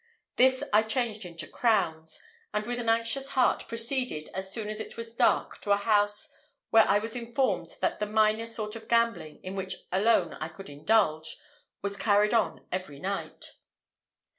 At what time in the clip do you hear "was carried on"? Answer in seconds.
11.83-12.65